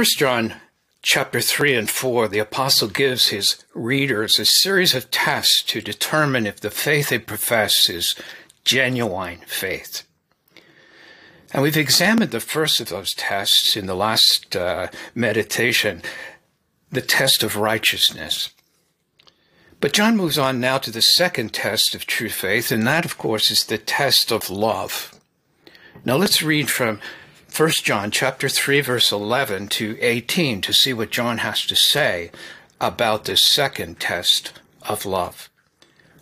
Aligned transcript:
1 0.00 0.06
John 0.16 0.54
chapter 1.02 1.42
3 1.42 1.74
and 1.74 1.90
4, 1.90 2.28
the 2.28 2.38
apostle 2.38 2.88
gives 2.88 3.28
his 3.28 3.62
readers 3.74 4.38
a 4.38 4.46
series 4.46 4.94
of 4.94 5.10
tests 5.10 5.62
to 5.64 5.82
determine 5.82 6.46
if 6.46 6.58
the 6.58 6.70
faith 6.70 7.10
they 7.10 7.18
profess 7.18 7.90
is 7.90 8.14
genuine 8.64 9.40
faith. 9.46 10.04
And 11.52 11.62
we've 11.62 11.76
examined 11.76 12.30
the 12.30 12.40
first 12.40 12.80
of 12.80 12.88
those 12.88 13.12
tests 13.12 13.76
in 13.76 13.84
the 13.84 13.94
last 13.94 14.56
uh, 14.56 14.88
meditation, 15.14 16.00
the 16.90 17.02
test 17.02 17.42
of 17.42 17.56
righteousness. 17.56 18.48
But 19.80 19.92
John 19.92 20.16
moves 20.16 20.38
on 20.38 20.60
now 20.60 20.78
to 20.78 20.90
the 20.90 21.02
second 21.02 21.52
test 21.52 21.94
of 21.94 22.06
true 22.06 22.30
faith, 22.30 22.72
and 22.72 22.86
that, 22.86 23.04
of 23.04 23.18
course, 23.18 23.50
is 23.50 23.64
the 23.64 23.76
test 23.76 24.32
of 24.32 24.48
love. 24.48 25.20
Now 26.06 26.16
let's 26.16 26.42
read 26.42 26.70
from 26.70 27.00
1 27.56 27.70
John 27.82 28.10
chapter 28.10 28.48
3 28.48 28.80
verse 28.80 29.10
11 29.10 29.68
to 29.68 29.98
18 30.00 30.60
to 30.60 30.72
see 30.72 30.92
what 30.92 31.10
John 31.10 31.38
has 31.38 31.66
to 31.66 31.74
say 31.74 32.30
about 32.80 33.24
this 33.24 33.42
second 33.42 33.98
test 33.98 34.52
of 34.82 35.04
love. 35.04 35.50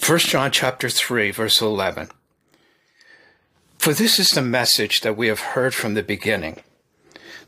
1 0.04 0.18
John 0.20 0.51
chapter 0.51 0.88
3 0.88 1.30
verse 1.30 1.60
11. 1.60 2.09
For 3.78 3.92
this 3.92 4.18
is 4.18 4.30
the 4.30 4.42
message 4.42 5.02
that 5.02 5.16
we 5.16 5.28
have 5.28 5.41
heard 5.41 5.74
from 5.74 5.95
the 5.95 6.02
beginning, 6.02 6.62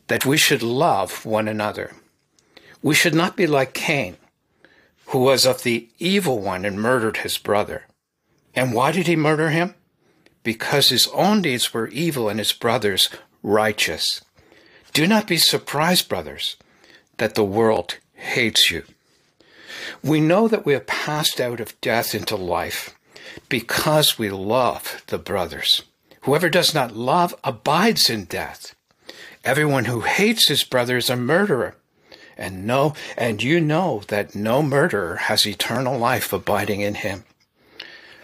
that 0.09 0.27
we 0.27 0.37
should 0.37 0.63
love 0.63 1.25
one 1.25 1.49
another. 1.49 1.93
We 2.83 2.95
should 2.95 3.15
not 3.15 3.37
be 3.37 3.47
like 3.47 3.73
Cain, 3.73 4.17
who 5.07 5.21
was 5.21 5.47
of 5.47 5.63
the 5.63 5.89
evil 5.99 6.39
one 6.39 6.65
and 6.65 6.81
murdered 6.81 7.19
his 7.19 7.39
brother. 7.39 7.87
And 8.55 8.75
why 8.75 8.93
did 8.93 9.07
he 9.07 9.17
murder 9.17 9.51
him? 9.51 9.75
Because 10.43 10.91
his 10.91 11.09
own 11.09 11.43
deeds 11.43 11.73
were 11.73 11.89
evil 11.89 12.29
and 12.29 12.39
his 12.39 12.53
brother's 12.53 13.09
righteous. 13.43 14.23
Do 14.93 15.07
not 15.07 15.27
be 15.27 15.37
surprised, 15.37 16.09
brothers, 16.09 16.57
that 17.19 17.35
the 17.35 17.45
world 17.45 17.99
hates 18.15 18.71
you. 18.71 18.85
We 20.03 20.21
know 20.21 20.49
that 20.49 20.67
we 20.67 20.73
have 20.73 20.87
passed 20.87 21.41
out 21.41 21.61
of 21.61 21.81
death 21.81 22.15
into 22.15 22.37
life 22.37 22.95
because 23.49 24.19
we 24.19 24.31
love 24.31 25.03
the 25.07 25.19
brothers. 25.19 25.83
Whoever 26.23 26.49
does 26.49 26.75
not 26.75 26.97
love 26.97 27.35
abides 27.45 28.11
in 28.11 28.25
death. 28.25 28.75
Everyone 29.45 29.87
who 29.87 30.01
hates 30.01 30.49
his 30.49 30.65
brother 30.65 30.97
is 30.97 31.09
a 31.09 31.17
murderer. 31.17 31.77
And 32.37 32.67
know, 32.67 32.95
and 33.17 33.43
you 33.43 33.61
know 33.61 34.03
that 34.09 34.35
no 34.35 34.63
murderer 34.63 35.17
has 35.17 35.47
eternal 35.47 35.99
life 35.99 36.33
abiding 36.33 36.81
in 36.81 36.95
him. 36.95 37.25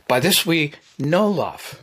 By 0.08 0.20
this 0.20 0.46
we 0.46 0.72
know 0.98 1.28
love, 1.28 1.82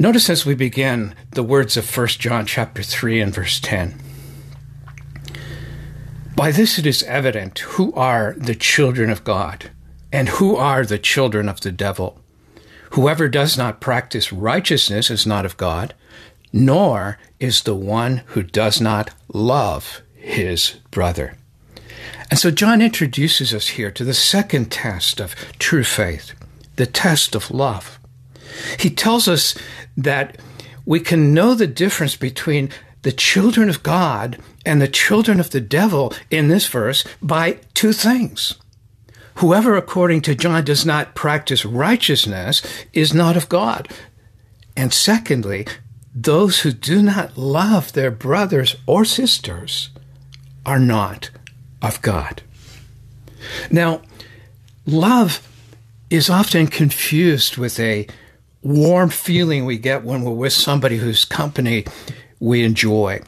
Notice 0.00 0.30
as 0.30 0.46
we 0.46 0.54
begin 0.54 1.14
the 1.32 1.42
words 1.42 1.76
of 1.76 1.94
1 1.94 2.06
John 2.08 2.46
chapter 2.46 2.82
3 2.82 3.20
and 3.20 3.34
verse 3.34 3.60
10. 3.60 4.00
By 6.34 6.52
this 6.52 6.78
it 6.78 6.86
is 6.86 7.02
evident 7.02 7.58
who 7.58 7.92
are 7.92 8.34
the 8.38 8.54
children 8.54 9.10
of 9.10 9.24
God 9.24 9.70
and 10.10 10.30
who 10.30 10.56
are 10.56 10.86
the 10.86 10.98
children 10.98 11.50
of 11.50 11.60
the 11.60 11.70
devil. 11.70 12.18
Whoever 12.92 13.28
does 13.28 13.58
not 13.58 13.82
practice 13.82 14.32
righteousness 14.32 15.10
is 15.10 15.26
not 15.26 15.44
of 15.44 15.58
God, 15.58 15.92
nor 16.50 17.18
is 17.38 17.64
the 17.64 17.76
one 17.76 18.22
who 18.28 18.42
does 18.42 18.80
not 18.80 19.10
love 19.34 20.00
his 20.14 20.76
brother. 20.90 21.36
And 22.30 22.38
so 22.38 22.50
John 22.50 22.80
introduces 22.80 23.52
us 23.52 23.68
here 23.68 23.90
to 23.90 24.04
the 24.04 24.14
second 24.14 24.72
test 24.72 25.20
of 25.20 25.34
true 25.58 25.84
faith, 25.84 26.32
the 26.76 26.86
test 26.86 27.34
of 27.34 27.50
love. 27.50 28.00
He 28.78 28.90
tells 28.90 29.28
us 29.28 29.54
that 29.96 30.38
we 30.84 31.00
can 31.00 31.34
know 31.34 31.54
the 31.54 31.66
difference 31.66 32.16
between 32.16 32.70
the 33.02 33.12
children 33.12 33.68
of 33.68 33.82
God 33.82 34.38
and 34.66 34.80
the 34.80 34.88
children 34.88 35.40
of 35.40 35.50
the 35.50 35.60
devil 35.60 36.12
in 36.30 36.48
this 36.48 36.66
verse 36.66 37.04
by 37.22 37.58
two 37.74 37.92
things. 37.92 38.56
Whoever, 39.36 39.76
according 39.76 40.20
to 40.22 40.34
John, 40.34 40.64
does 40.64 40.84
not 40.84 41.14
practice 41.14 41.64
righteousness 41.64 42.62
is 42.92 43.14
not 43.14 43.36
of 43.36 43.48
God. 43.48 43.88
And 44.76 44.92
secondly, 44.92 45.66
those 46.14 46.60
who 46.60 46.72
do 46.72 47.02
not 47.02 47.38
love 47.38 47.92
their 47.92 48.10
brothers 48.10 48.76
or 48.86 49.04
sisters 49.04 49.90
are 50.66 50.78
not 50.78 51.30
of 51.80 52.02
God. 52.02 52.42
Now, 53.70 54.02
love 54.84 55.46
is 56.10 56.28
often 56.28 56.66
confused 56.66 57.56
with 57.56 57.78
a 57.80 58.08
warm 58.62 59.10
feeling 59.10 59.64
we 59.64 59.78
get 59.78 60.04
when 60.04 60.22
we're 60.22 60.32
with 60.32 60.52
somebody 60.52 60.98
whose 60.98 61.24
company 61.24 61.86
we 62.38 62.64
enjoy. 62.64 63.22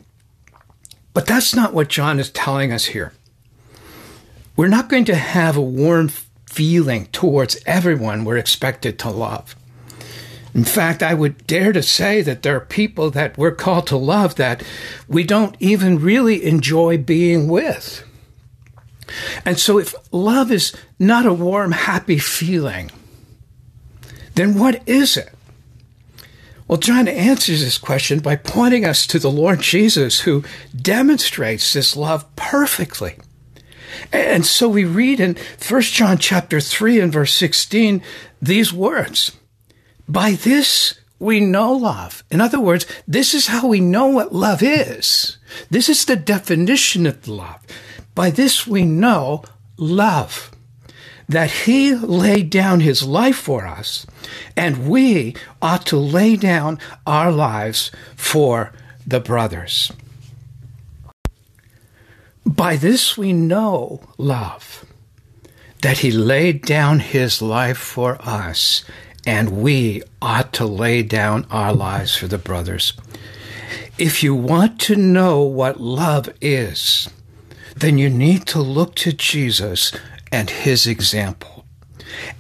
But 1.15 1.27
that's 1.27 1.55
not 1.55 1.75
what 1.75 1.89
John 1.89 2.19
is 2.19 2.31
telling 2.31 2.73
us 2.73 2.87
here. 2.87 3.13
We're 4.57 4.69
not 4.69 4.89
going 4.89 5.05
to 5.07 5.15
have 5.15 5.57
a 5.57 5.63
warm 5.63 6.11
feeling 6.47 7.07
towards 7.07 7.59
everyone 7.65 8.25
we're 8.25 8.37
expected 8.37 8.99
to 9.01 9.11
love. 9.11 9.57
In 10.55 10.65
fact, 10.65 11.03
I 11.03 11.15
would 11.15 11.47
dare 11.47 11.73
to 11.73 11.83
say 11.83 12.21
that 12.21 12.43
there 12.43 12.57
are 12.57 12.61
people 12.61 13.11
that 13.11 13.39
we're 13.39 13.55
called 13.55 13.87
to 13.87 13.97
love 13.97 14.35
that 14.35 14.63
we 15.09 15.25
don't 15.25 15.57
even 15.61 15.99
really 15.99 16.45
enjoy 16.45 16.99
being 16.99 17.49
with. 17.49 18.05
And 19.45 19.59
so, 19.59 19.79
if 19.79 19.95
love 20.13 20.53
is 20.53 20.75
not 20.99 21.27
a 21.27 21.33
warm, 21.33 21.73
happy 21.73 22.19
feeling, 22.19 22.91
then 24.35 24.59
what 24.59 24.87
is 24.89 25.17
it? 25.17 25.33
Well, 26.69 26.79
John 26.79 27.09
answers 27.09 27.61
this 27.61 27.77
question 27.77 28.21
by 28.21 28.37
pointing 28.37 28.85
us 28.85 29.07
to 29.09 29.19
the 29.19 29.31
Lord 29.31 29.61
Jesus, 29.61 30.21
who 30.21 30.45
demonstrates 30.75 31.73
this 31.73 31.97
love 31.97 32.25
perfectly. 32.37 33.17
And 34.13 34.47
so 34.47 34.69
we 34.69 34.85
read 34.85 35.21
in 35.21 35.37
1 35.69 35.83
John 35.83 36.19
chapter 36.19 36.61
3 36.61 37.01
and 37.01 37.13
verse 37.13 37.35
16 37.35 38.03
these 38.41 38.73
words. 38.73 39.33
By 40.09 40.33
this 40.33 40.99
we 41.19 41.41
know 41.41 41.73
love. 41.73 42.25
In 42.31 42.41
other 42.41 42.61
words, 42.61 42.87
this 43.07 43.35
is 43.35 43.49
how 43.49 43.69
we 43.69 43.81
know 43.81 44.07
what 44.07 44.35
love 44.35 44.63
is. 44.63 45.37
This 45.71 45.89
is 45.89 46.05
the 46.05 46.17
definition 46.17 47.07
of 47.07 47.29
love. 47.29 47.61
By 48.15 48.31
this 48.31 48.67
we 48.67 48.83
know 48.85 49.45
love. 49.77 50.52
That 51.33 51.51
he 51.51 51.95
laid 51.95 52.51
down 52.51 52.81
his 52.81 53.03
life 53.03 53.37
for 53.37 53.67
us, 53.67 54.07
and 54.55 54.87
we 54.89 55.35
ought 55.63 55.87
to 55.87 55.97
lay 55.97 56.37
down 56.37 56.79
our 57.07 57.33
lives 57.33 57.91
for 58.17 58.73
the 59.07 59.19
brothers. 59.19 59.91
By 62.45 62.77
this 62.77 63.17
we 63.17 63.33
know 63.33 64.03
love, 64.19 64.85
that 65.81 65.99
he 65.99 66.11
laid 66.11 66.67
down 66.67 66.99
his 66.99 67.41
life 67.41 67.79
for 67.79 68.19
us, 68.21 68.85
and 69.25 69.63
we 69.63 70.03
ought 70.21 70.53
to 70.55 70.67
lay 70.67 71.03
down 71.03 71.47
our 71.51 71.73
lives 71.73 72.15
for 72.15 72.29
the 72.29 72.37
brothers. 72.37 72.93
If 73.97 74.23
you 74.23 74.35
want 74.35 74.79
to 74.81 74.97
know 74.97 75.41
what 75.41 75.81
love 75.81 76.29
is, 76.43 77.09
then 77.75 77.97
you 77.97 78.11
need 78.11 78.45
to 78.49 78.61
look 78.61 78.95
to 78.97 79.13
Jesus 79.13 79.93
and 80.33 80.49
his 80.51 80.87
example. 80.87 81.65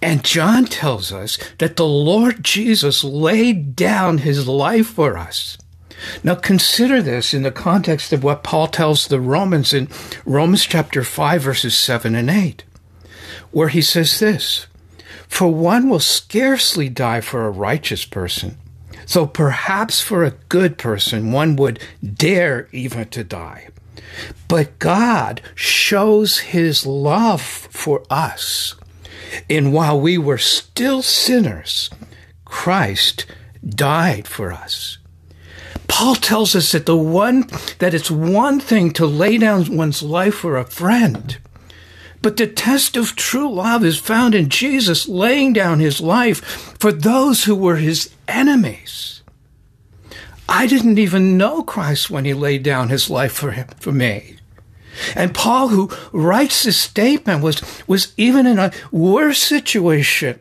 And 0.00 0.25
John 0.25 0.65
tells 0.65 1.12
us 1.12 1.39
that 1.59 1.77
the 1.77 1.87
Lord 1.87 2.43
Jesus 2.43 3.05
laid 3.05 3.77
down 3.77 4.19
his 4.19 4.49
life 4.49 4.89
for 4.89 5.17
us. 5.17 5.59
Now 6.25 6.35
consider 6.35 7.00
this 7.00 7.33
in 7.33 7.43
the 7.43 7.53
context 7.53 8.12
of 8.12 8.25
what 8.25 8.43
Paul 8.43 8.67
tells 8.67 9.06
the 9.06 9.21
Romans 9.21 9.73
in 9.73 9.89
Romans 10.25 10.67
chapter 10.67 11.05
5 11.05 11.43
verses 11.43 11.77
7 11.77 12.15
and 12.15 12.29
8, 12.29 12.65
where 13.53 13.69
he 13.69 13.83
says 13.83 14.19
this, 14.19 14.67
for 15.29 15.49
one 15.49 15.89
will 15.89 16.00
scarcely 16.00 16.89
die 16.89 17.21
for 17.21 17.47
a 17.47 17.50
righteous 17.50 18.05
person, 18.05 18.59
though 19.12 19.27
perhaps 19.27 20.00
for 20.00 20.25
a 20.25 20.37
good 20.49 20.77
person 20.77 21.33
one 21.33 21.56
would 21.56 21.81
dare 22.03 22.69
even 22.73 23.09
to 23.09 23.25
die. 23.25 23.69
But 24.49 24.79
God 24.79 25.41
shows 25.55 26.39
his 26.39 26.87
love 26.87 27.43
for 27.43 28.05
us. 28.11 28.75
And 29.49 29.73
while 29.73 29.99
we 30.00 30.19
were 30.19 30.39
still 30.39 31.03
sinners, 31.03 31.91
Christ 32.44 33.27
died 33.67 34.27
for 34.29 34.53
us. 34.53 34.99
Paul 35.89 36.15
tells 36.15 36.55
us 36.55 36.73
that 36.73 36.87
the 36.87 36.97
one 36.97 37.47
that 37.79 37.94
it's 37.94 38.11
one 38.11 38.61
thing 38.61 38.93
to 38.93 39.06
lay 39.06 39.37
down 39.39 39.77
one's 39.77 40.03
life 40.03 40.37
for 40.37 40.56
a 40.56 40.65
friend. 40.65 41.39
But 42.23 42.37
the 42.37 42.47
test 42.47 42.97
of 42.97 43.17
true 43.17 43.53
love 43.53 43.85
is 43.85 43.99
found 43.99 44.35
in 44.35 44.49
Jesus 44.49 45.09
laying 45.09 45.53
down 45.53 45.81
his 45.81 46.00
life 46.00 46.41
for 46.79 46.93
those 46.93 47.44
who 47.44 47.55
were 47.55 47.77
his 47.77 48.11
enemies. 48.29 49.12
I 50.49 50.67
didn't 50.67 50.99
even 50.99 51.37
know 51.37 51.62
Christ 51.62 52.11
when 52.11 52.25
he 52.25 52.35
laid 52.35 52.62
down 52.62 52.89
his 52.89 53.09
life 53.09 53.33
for 53.33 53.53
him, 53.53 53.69
for 53.79 53.93
me. 53.93 54.37
And 55.15 55.35
Paul, 55.35 55.69
who 55.69 55.91
writes 56.12 56.65
this 56.65 56.77
statement, 56.77 57.43
was, 57.43 57.62
was 57.87 58.12
even 58.17 58.47
in 58.47 58.59
a 58.59 58.73
worse 58.91 59.43
situation. 59.43 60.39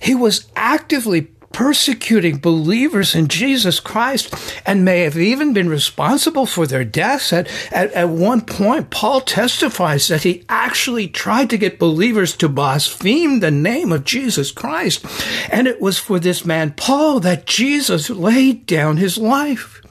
He 0.00 0.14
was 0.14 0.50
actively 0.56 1.28
persecuting 1.52 2.38
believers 2.38 3.14
in 3.14 3.28
Jesus 3.28 3.80
Christ 3.80 4.34
and 4.64 4.84
may 4.84 5.00
have 5.00 5.16
even 5.16 5.52
been 5.52 5.68
responsible 5.68 6.46
for 6.46 6.66
their 6.66 6.84
deaths. 6.84 7.32
At, 7.32 7.48
at, 7.72 7.92
at 7.92 8.08
one 8.08 8.40
point, 8.40 8.90
Paul 8.90 9.20
testifies 9.20 10.08
that 10.08 10.22
he 10.22 10.44
actually 10.48 11.08
tried 11.08 11.50
to 11.50 11.58
get 11.58 11.78
believers 11.78 12.36
to 12.36 12.48
blaspheme 12.48 13.40
the 13.40 13.50
name 13.50 13.92
of 13.92 14.04
Jesus 14.04 14.50
Christ. 14.50 15.04
And 15.50 15.66
it 15.66 15.80
was 15.80 15.98
for 15.98 16.18
this 16.18 16.44
man, 16.44 16.72
Paul, 16.76 17.20
that 17.20 17.46
Jesus 17.46 18.10
laid 18.10 18.66
down 18.66 18.96
his 18.96 19.18
life. 19.18 19.81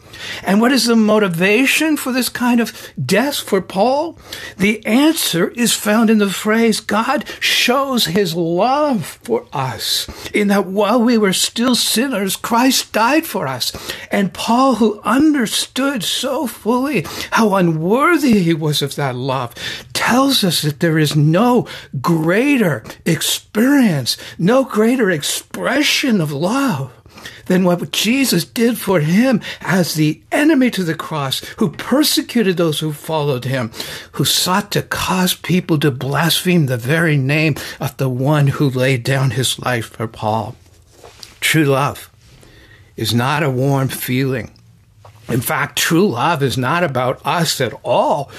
And 0.43 0.61
what 0.61 0.71
is 0.71 0.85
the 0.85 0.95
motivation 0.95 1.97
for 1.97 2.11
this 2.11 2.29
kind 2.29 2.59
of 2.59 2.91
death 3.03 3.37
for 3.37 3.61
Paul? 3.61 4.17
The 4.57 4.85
answer 4.85 5.49
is 5.49 5.73
found 5.73 6.09
in 6.09 6.17
the 6.17 6.29
phrase 6.29 6.79
God 6.79 7.25
shows 7.39 8.05
his 8.05 8.35
love 8.35 9.19
for 9.23 9.45
us, 9.53 10.07
in 10.33 10.47
that 10.49 10.65
while 10.65 11.01
we 11.01 11.17
were 11.17 11.33
still 11.33 11.75
sinners, 11.75 12.35
Christ 12.35 12.93
died 12.93 13.25
for 13.25 13.47
us. 13.47 13.71
And 14.11 14.33
Paul, 14.33 14.75
who 14.75 15.01
understood 15.01 16.03
so 16.03 16.47
fully 16.47 17.05
how 17.31 17.55
unworthy 17.55 18.39
he 18.39 18.53
was 18.53 18.81
of 18.81 18.95
that 18.95 19.15
love, 19.15 19.53
tells 19.93 20.43
us 20.43 20.61
that 20.61 20.79
there 20.79 20.97
is 20.97 21.15
no 21.15 21.67
greater 22.01 22.83
experience, 23.05 24.17
no 24.37 24.63
greater 24.63 25.09
expression 25.11 26.21
of 26.21 26.31
love 26.31 26.91
than 27.45 27.63
what 27.63 27.91
Jesus 27.91 28.45
did 28.45 28.77
for 28.77 28.99
him 28.99 29.41
as 29.61 29.93
the 29.93 30.21
enemy 30.31 30.69
to 30.71 30.83
the 30.83 30.95
cross, 30.95 31.39
who 31.57 31.69
persecuted 31.69 32.57
those 32.57 32.79
who 32.79 32.93
followed 32.93 33.45
him, 33.45 33.71
who 34.13 34.25
sought 34.25 34.71
to 34.71 34.81
cause 34.81 35.33
people 35.33 35.77
to 35.79 35.91
blaspheme 35.91 36.65
the 36.65 36.77
very 36.77 37.17
name 37.17 37.55
of 37.79 37.95
the 37.97 38.09
one 38.09 38.47
who 38.47 38.69
laid 38.69 39.03
down 39.03 39.31
his 39.31 39.59
life 39.59 39.87
for 39.87 40.07
Paul. 40.07 40.55
True 41.39 41.65
love 41.65 42.09
is 42.95 43.13
not 43.13 43.43
a 43.43 43.49
warm 43.49 43.87
feeling. 43.87 44.51
In 45.31 45.41
fact, 45.41 45.77
true 45.77 46.07
love 46.07 46.43
is 46.43 46.57
not 46.57 46.83
about 46.83 47.25
us 47.25 47.61
at 47.61 47.73
all. 47.83 48.29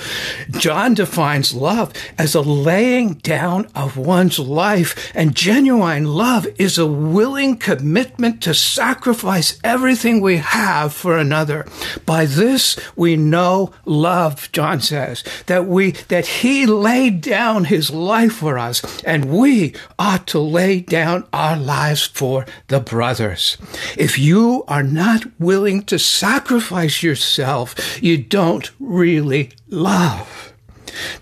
John 0.51 0.95
defines 0.95 1.55
love 1.55 1.93
as 2.19 2.35
a 2.35 2.41
laying 2.41 3.15
down 3.15 3.69
of 3.75 3.97
one's 3.97 4.39
life, 4.39 5.11
and 5.15 5.35
genuine 5.35 6.05
love 6.05 6.47
is 6.59 6.79
a 6.79 6.87
willing 6.87 7.57
commitment 7.57 8.43
to 8.43 8.55
sacrifice 8.55 9.59
everything 9.65 10.21
we 10.21 10.37
have 10.37 10.93
for 10.93 11.17
another. 11.17 11.67
By 12.05 12.27
this 12.27 12.79
we 12.97 13.17
know 13.17 13.73
love, 13.85 14.51
John 14.53 14.81
says, 14.81 15.25
that 15.47 15.67
we, 15.67 15.93
that 16.09 16.27
he 16.27 16.67
laid 16.67 17.21
down 17.21 17.65
his 17.65 17.91
life 17.91 18.35
for 18.35 18.59
us, 18.59 18.83
and 19.05 19.27
we 19.27 19.75
ought 19.99 20.27
to 20.29 20.39
lay 20.39 20.81
down 20.81 21.27
our 21.33 21.57
lives 21.57 22.07
for 22.07 22.45
the 22.69 22.81
brothers. 22.81 23.57
If 23.97 24.19
you 24.19 24.65
are 24.69 24.83
not 24.83 25.25
willing 25.39 25.83
to 25.85 25.99
sacrifice 25.99 26.82
sacrifice 26.83 27.03
yourself, 27.03 28.03
you 28.03 28.19
don't 28.19 28.71
really 28.81 29.51
love. 29.69 30.53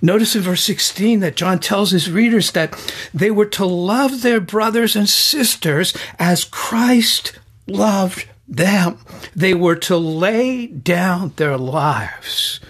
Notice 0.03 0.35
in 0.35 0.43
verse 0.43 0.63
16 0.65 1.21
that 1.21 1.37
John 1.37 1.61
tells 1.61 1.91
his 1.91 2.11
readers 2.11 2.53
that 2.53 2.75
they 3.15 3.31
were 3.31 3.47
to 3.47 3.65
love 3.65 4.23
their 4.23 4.41
brothers 4.41 4.97
and 4.97 5.09
sisters 5.09 5.95
as 6.19 6.45
Christ 6.45 7.39
loved 7.67 8.27
them. 8.49 8.99
They 9.37 9.55
were 9.55 9.77
to 9.77 9.97
lay 9.97 10.67
down 10.67 11.35
their 11.37 11.57
lives 11.57 12.61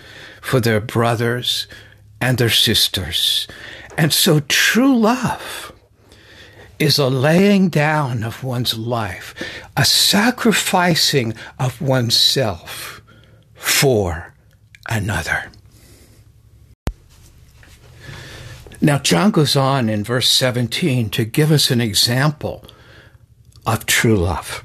for 0.43 0.61
their 0.61 0.81
brothers 0.81 1.67
and 2.21 2.37
their 2.37 2.51
sisters. 2.51 3.47
And 3.97 4.13
so 4.13 4.41
true 4.41 4.97
love 4.97 5.70
is 6.81 6.99
a 6.99 7.09
laying 7.09 7.69
down 7.69 8.25
of 8.25 8.43
one's 8.43 8.77
life, 8.77 9.35
a 9.77 9.85
sacrificing 9.85 11.35
of 11.59 11.81
oneself 11.81 13.03
for 13.55 14.35
another. 14.89 15.51
Now, 18.81 18.99
John 18.99 19.31
goes 19.31 19.57
on 19.57 19.91
in 19.91 20.03
verse 20.03 20.31
17 20.31 21.11
to 21.11 21.25
give 21.25 21.53
us 21.53 21.71
an 21.71 21.83
example 21.83 22.65
of 23.67 23.85
true 23.85 24.17
love. 24.17 24.65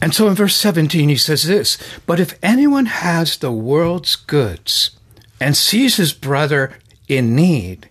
And 0.00 0.12
so 0.12 0.26
in 0.26 0.34
verse 0.34 0.56
17, 0.56 1.08
he 1.08 1.16
says 1.16 1.44
this 1.44 1.78
But 2.06 2.18
if 2.18 2.36
anyone 2.42 2.86
has 2.86 3.36
the 3.36 3.52
world's 3.52 4.16
goods 4.16 4.98
and 5.40 5.56
sees 5.56 5.96
his 5.96 6.12
brother 6.12 6.76
in 7.06 7.36
need, 7.36 7.88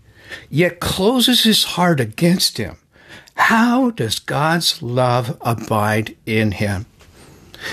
yet 0.49 0.81
closes 0.81 1.43
his 1.43 1.63
heart 1.63 2.01
against 2.01 2.57
him, 2.57 2.77
how 3.41 3.89
does 3.89 4.19
God's 4.19 4.81
love 4.83 5.35
abide 5.41 6.15
in 6.27 6.51
him? 6.51 6.85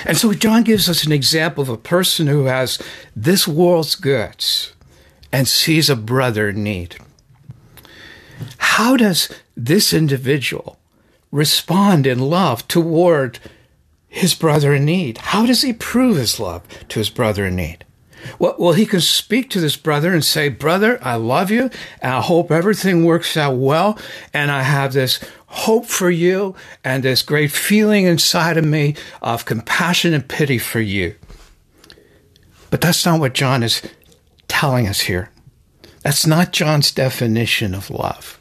And 0.06 0.16
so 0.16 0.32
John 0.32 0.62
gives 0.64 0.88
us 0.88 1.04
an 1.04 1.12
example 1.12 1.62
of 1.62 1.68
a 1.68 1.76
person 1.76 2.26
who 2.26 2.46
has 2.46 2.82
this 3.14 3.46
world's 3.46 3.94
goods 3.94 4.72
and 5.30 5.46
sees 5.46 5.90
a 5.90 5.94
brother 5.94 6.48
in 6.48 6.64
need. 6.64 6.96
How 8.56 8.96
does 8.96 9.28
this 9.56 9.92
individual 9.92 10.78
respond 11.30 12.06
in 12.06 12.18
love 12.18 12.66
toward 12.66 13.38
his 14.08 14.34
brother 14.34 14.72
in 14.74 14.86
need? 14.86 15.18
How 15.18 15.44
does 15.44 15.60
he 15.60 15.74
prove 15.74 16.16
his 16.16 16.40
love 16.40 16.62
to 16.88 16.98
his 16.98 17.10
brother 17.10 17.46
in 17.46 17.56
need? 17.56 17.84
Well, 18.38 18.56
well, 18.58 18.72
he 18.72 18.86
can 18.86 19.00
speak 19.00 19.50
to 19.50 19.60
this 19.60 19.76
brother 19.76 20.12
and 20.12 20.24
say, 20.24 20.48
Brother, 20.48 20.98
I 21.02 21.14
love 21.14 21.50
you, 21.50 21.70
and 22.00 22.12
I 22.14 22.20
hope 22.20 22.50
everything 22.50 23.04
works 23.04 23.36
out 23.36 23.56
well, 23.56 23.98
and 24.32 24.50
I 24.50 24.62
have 24.62 24.92
this 24.92 25.20
hope 25.48 25.86
for 25.86 26.10
you 26.10 26.54
and 26.84 27.02
this 27.02 27.22
great 27.22 27.50
feeling 27.50 28.04
inside 28.04 28.56
of 28.56 28.64
me 28.64 28.94
of 29.22 29.44
compassion 29.44 30.14
and 30.14 30.28
pity 30.28 30.58
for 30.58 30.80
you. 30.80 31.14
But 32.70 32.80
that's 32.80 33.04
not 33.04 33.20
what 33.20 33.34
John 33.34 33.62
is 33.62 33.82
telling 34.46 34.86
us 34.86 35.00
here. 35.00 35.30
That's 36.02 36.26
not 36.26 36.52
John's 36.52 36.92
definition 36.92 37.74
of 37.74 37.90
love. 37.90 38.40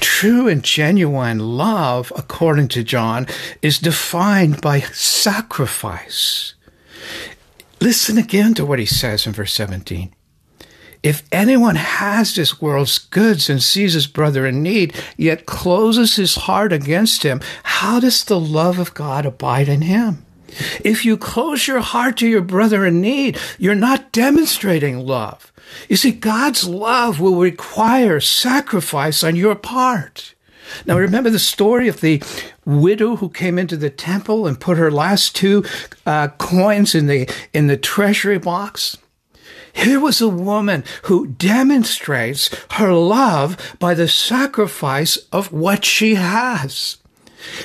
True 0.00 0.46
and 0.48 0.62
genuine 0.62 1.38
love, 1.40 2.12
according 2.16 2.68
to 2.68 2.84
John, 2.84 3.26
is 3.62 3.78
defined 3.78 4.60
by 4.60 4.80
sacrifice. 4.80 6.54
Listen 7.80 8.16
again 8.16 8.54
to 8.54 8.64
what 8.64 8.78
he 8.78 8.86
says 8.86 9.26
in 9.26 9.32
verse 9.32 9.52
17. 9.54 10.14
If 11.02 11.22
anyone 11.30 11.76
has 11.76 12.34
this 12.34 12.60
world's 12.60 12.98
goods 12.98 13.48
and 13.48 13.62
sees 13.62 13.94
his 13.94 14.06
brother 14.06 14.46
in 14.46 14.62
need, 14.62 14.94
yet 15.16 15.46
closes 15.46 16.16
his 16.16 16.34
heart 16.34 16.72
against 16.72 17.22
him, 17.22 17.40
how 17.62 18.00
does 18.00 18.24
the 18.24 18.40
love 18.40 18.78
of 18.78 18.94
God 18.94 19.24
abide 19.24 19.68
in 19.68 19.82
him? 19.82 20.24
If 20.84 21.04
you 21.04 21.16
close 21.16 21.68
your 21.68 21.80
heart 21.80 22.16
to 22.18 22.28
your 22.28 22.40
brother 22.40 22.84
in 22.84 23.00
need, 23.00 23.38
you're 23.58 23.74
not 23.74 24.12
demonstrating 24.12 25.06
love. 25.06 25.52
You 25.88 25.96
see, 25.96 26.12
God's 26.12 26.66
love 26.66 27.20
will 27.20 27.36
require 27.36 28.20
sacrifice 28.20 29.22
on 29.22 29.36
your 29.36 29.54
part. 29.54 30.34
Now, 30.86 30.98
remember 30.98 31.30
the 31.30 31.38
story 31.38 31.88
of 31.88 32.00
the 32.00 32.22
widow 32.64 33.16
who 33.16 33.28
came 33.28 33.58
into 33.58 33.76
the 33.76 33.90
temple 33.90 34.46
and 34.46 34.60
put 34.60 34.78
her 34.78 34.90
last 34.90 35.34
two 35.34 35.64
uh, 36.04 36.28
coins 36.28 36.94
in 36.94 37.06
the 37.06 37.28
in 37.52 37.66
the 37.66 37.76
treasury 37.76 38.38
box. 38.38 38.98
Here 39.78 40.00
was 40.00 40.20
a 40.20 40.28
woman 40.28 40.82
who 41.04 41.28
demonstrates 41.28 42.50
her 42.72 42.92
love 42.92 43.76
by 43.78 43.94
the 43.94 44.08
sacrifice 44.08 45.16
of 45.30 45.52
what 45.52 45.84
she 45.84 46.16
has. 46.16 46.96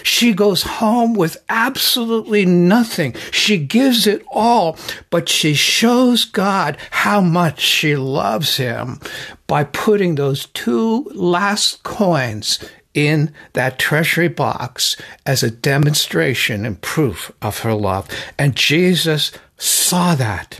She 0.03 0.31
goes 0.31 0.61
home 0.61 1.15
with 1.15 1.43
absolutely 1.49 2.45
nothing. 2.45 3.15
She 3.31 3.57
gives 3.57 4.05
it 4.05 4.23
all, 4.31 4.77
but 5.09 5.27
she 5.27 5.55
shows 5.55 6.23
God 6.23 6.77
how 6.91 7.19
much 7.19 7.59
she 7.59 7.95
loves 7.95 8.57
him 8.57 8.99
by 9.47 9.63
putting 9.63 10.13
those 10.13 10.45
two 10.53 11.09
last 11.15 11.81
coins 11.81 12.59
in 12.93 13.33
that 13.53 13.79
treasury 13.79 14.27
box 14.27 14.95
as 15.25 15.41
a 15.41 15.49
demonstration 15.49 16.63
and 16.63 16.79
proof 16.79 17.31
of 17.41 17.61
her 17.61 17.73
love. 17.73 18.07
And 18.37 18.55
Jesus 18.55 19.31
saw 19.57 20.13
that 20.13 20.59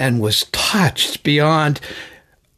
and 0.00 0.20
was 0.20 0.46
touched 0.46 1.22
beyond 1.22 1.80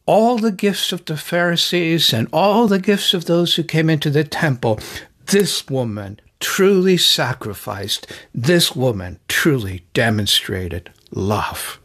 all 0.06 0.38
the 0.38 0.52
gifts 0.52 0.92
of 0.92 1.04
the 1.04 1.16
Pharisees 1.16 2.12
and 2.12 2.28
all 2.32 2.66
the 2.66 2.78
gifts 2.78 3.12
of 3.12 3.26
those 3.26 3.54
who 3.54 3.62
came 3.62 3.90
into 3.90 4.10
the 4.10 4.24
temple. 4.24 4.80
This 5.26 5.68
woman 5.68 6.20
truly 6.40 6.96
sacrificed, 6.96 8.06
this 8.34 8.74
woman 8.74 9.18
truly 9.28 9.84
demonstrated 9.92 10.90
love. 11.10 11.78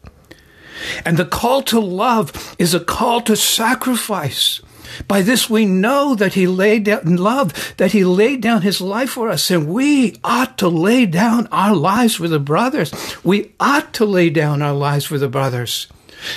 And 1.04 1.16
the 1.16 1.24
call 1.24 1.62
to 1.62 1.80
love 1.80 2.56
is 2.58 2.74
a 2.74 2.80
call 2.80 3.20
to 3.22 3.36
sacrifice. 3.36 4.60
By 5.06 5.22
this 5.22 5.48
we 5.48 5.64
know 5.64 6.14
that 6.14 6.34
he 6.34 6.46
laid 6.46 6.84
down 6.84 7.16
love, 7.16 7.74
that 7.76 7.92
he 7.92 8.04
laid 8.04 8.40
down 8.40 8.62
his 8.62 8.80
life 8.80 9.10
for 9.10 9.28
us, 9.28 9.50
and 9.50 9.68
we 9.68 10.16
ought 10.24 10.58
to 10.58 10.68
lay 10.68 11.06
down 11.06 11.46
our 11.52 11.74
lives 11.74 12.16
for 12.16 12.28
the 12.28 12.40
brothers. 12.40 12.92
We 13.24 13.52
ought 13.60 13.92
to 13.94 14.04
lay 14.04 14.30
down 14.30 14.62
our 14.62 14.74
lives 14.74 15.04
for 15.04 15.18
the 15.18 15.28
brothers. 15.28 15.86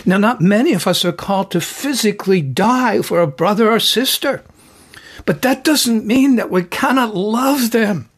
Now, 0.05 0.17
not 0.17 0.41
many 0.41 0.73
of 0.73 0.85
us 0.85 1.03
are 1.03 1.11
called 1.11 1.51
to 1.51 1.61
physically 1.61 2.41
die 2.41 3.01
for 3.01 3.21
a 3.21 3.27
brother 3.27 3.71
or 3.71 3.79
sister, 3.79 4.43
but 5.25 5.41
that 5.41 5.63
doesn't 5.63 6.05
mean 6.05 6.35
that 6.35 6.51
we 6.51 6.63
cannot 6.63 7.15
love 7.15 7.71
them 7.71 8.10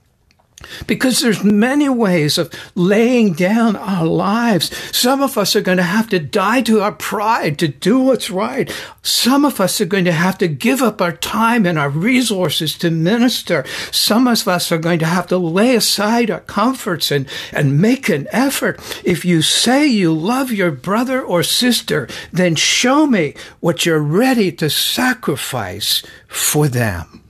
because 0.88 1.20
there's 1.20 1.43
many 1.43 1.89
ways 1.89 2.38
of 2.38 2.51
laying 2.75 3.34
down 3.34 3.75
our 3.75 4.05
lives. 4.05 4.75
Some 4.96 5.22
of 5.22 5.38
us 5.38 5.55
are 5.55 5.62
going 5.62 5.77
to 5.77 5.84
have 5.84 6.10
to 6.10 6.20
die 6.20 6.62
to 6.63 6.82
our 6.82 6.91
pride 6.91 7.60
to 7.60 7.67
do 7.67 8.00
what's 8.00 8.29
right. 8.29 8.72
Some 9.01 9.46
of 9.46 9.60
us 9.60 9.79
are 9.82 9.86
going 9.86 10.05
to 10.05 10.12
have 10.12 10.38
to 10.39 10.48
give 10.48 10.82
up 10.82 11.01
our 11.01 11.12
time 11.12 11.65
and 11.65 11.77
our 11.77 11.89
resources 11.89 12.77
to 12.79 12.91
minister. 12.91 13.65
Some 13.91 14.27
of 14.27 14.48
us 14.48 14.72
are 14.72 14.77
going 14.77 15.00
to 15.00 15.05
have 15.05 15.27
to 15.27 15.38
lay 15.38 15.75
aside 15.75 16.32
our 16.32 16.41
comforts 16.41 17.12
and, 17.12 17.27
and 17.51 17.82
make 17.82 18.10
an 18.10 18.27
effort. 18.32 18.79
If 19.03 19.25
you 19.25 19.41
say 19.41 19.88
you 19.88 20.13
love 20.13 20.51
your 20.51 20.72
brother 20.72 21.22
or 21.22 21.43
sister, 21.43 22.08
then 22.32 22.55
show 22.55 23.05
me 23.05 23.36
what 23.60 23.86
you're 23.86 24.00
ready 24.00 24.51
to 24.53 24.70
sacrifice 24.70 26.03
for 26.27 26.67
them. 26.67 27.23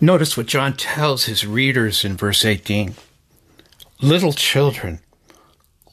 Notice 0.00 0.36
what 0.36 0.46
John 0.46 0.74
tells 0.74 1.24
his 1.24 1.46
readers 1.46 2.04
in 2.04 2.16
verse 2.16 2.44
18 2.44 2.94
Little 4.02 4.34
children, 4.34 5.00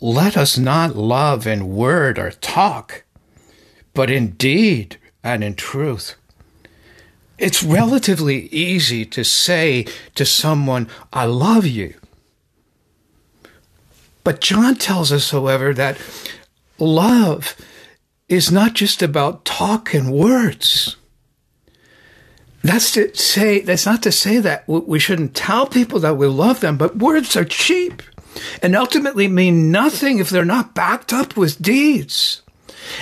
let 0.02 0.36
us 0.36 0.58
not 0.58 0.98
love 0.98 1.48
in 1.48 1.74
word 1.74 2.20
or 2.20 2.32
talk, 2.32 3.06
but 3.94 4.10
in 4.10 4.32
deed 4.32 4.98
and 5.24 5.42
in 5.42 5.56
truth. 5.56 6.16
It's 7.38 7.64
relatively 7.64 8.48
easy 8.48 9.06
to 9.06 9.24
say 9.24 9.86
to 10.16 10.26
someone, 10.26 10.90
I 11.14 11.26
love 11.26 11.66
you. 11.66 11.94
But 14.26 14.42
John 14.42 14.76
tells 14.76 15.14
us, 15.14 15.32
however, 15.32 15.74
that 15.74 15.98
love 16.78 17.56
is 18.28 18.52
not 18.52 18.74
just 18.74 19.02
about 19.02 19.46
talk 19.46 19.94
and 19.94 20.12
words. 20.12 20.98
That's 22.64 22.94
to 22.94 23.14
say, 23.14 23.60
that's 23.60 23.86
not 23.86 24.02
to 24.04 24.12
say 24.12 24.40
that 24.40 24.68
we 24.68 24.98
shouldn't 24.98 25.36
tell 25.36 25.68
people 25.68 26.00
that 26.00 26.18
we 26.18 26.28
love 26.28 26.62
them, 26.62 26.78
but 26.78 26.98
words 26.98 27.36
are 27.36 27.44
cheap 27.44 28.02
and 28.62 28.76
ultimately 28.76 29.28
mean 29.28 29.70
nothing 29.70 30.20
if 30.20 30.30
they're 30.30 30.46
not 30.46 30.74
backed 30.74 31.12
up 31.12 31.36
with 31.36 31.62
deeds. 31.62 32.42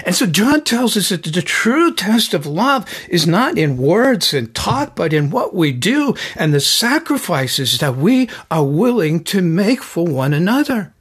And 0.05 0.15
so 0.15 0.25
John 0.25 0.63
tells 0.63 0.97
us 0.97 1.09
that 1.09 1.23
the 1.23 1.41
true 1.41 1.93
test 1.93 2.33
of 2.33 2.45
love 2.45 2.85
is 3.09 3.27
not 3.27 3.57
in 3.57 3.77
words 3.77 4.33
and 4.33 4.53
talk, 4.53 4.95
but 4.95 5.13
in 5.13 5.29
what 5.29 5.53
we 5.53 5.71
do 5.71 6.15
and 6.35 6.53
the 6.53 6.59
sacrifices 6.59 7.77
that 7.79 7.97
we 7.97 8.29
are 8.49 8.65
willing 8.65 9.23
to 9.25 9.41
make 9.41 9.81
for 9.83 10.05
one 10.05 10.33
another. 10.33 10.93